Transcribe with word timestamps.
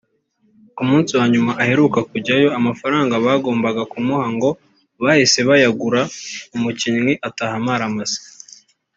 Ku 0.75 0.83
munsi 0.89 1.11
wa 1.19 1.25
nyuma 1.33 1.51
aheruka 1.63 1.99
kujyayo 2.09 2.49
amafaranga 2.59 3.13
bagombaga 3.25 3.81
kumuha 3.91 4.25
ngo 4.35 4.49
bahise 5.03 5.39
bayagura 5.49 6.01
umukinnyi 6.55 7.13
ataha 7.27 7.55
amaramasa 7.61 8.19